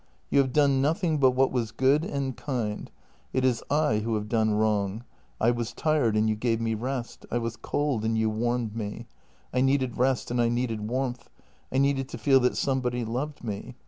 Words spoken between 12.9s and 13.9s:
loved me.